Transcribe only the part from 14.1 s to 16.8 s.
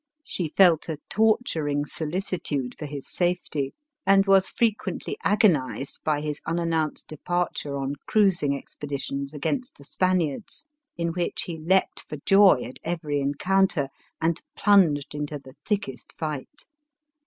and plunged into the thickest fight.